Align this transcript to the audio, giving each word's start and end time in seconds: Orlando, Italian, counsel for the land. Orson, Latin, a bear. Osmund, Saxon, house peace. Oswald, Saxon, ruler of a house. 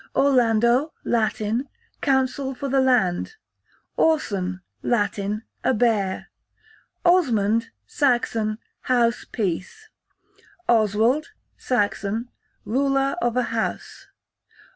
Orlando, 0.15 0.93
Italian, 1.05 1.69
counsel 2.01 2.55
for 2.55 2.67
the 2.67 2.79
land. 2.81 3.35
Orson, 3.97 4.61
Latin, 4.81 5.43
a 5.63 5.75
bear. 5.75 6.31
Osmund, 7.05 7.69
Saxon, 7.85 8.57
house 8.79 9.27
peace. 9.31 9.89
Oswald, 10.67 11.33
Saxon, 11.55 12.29
ruler 12.65 13.15
of 13.21 13.37
a 13.37 13.43
house. 13.53 14.07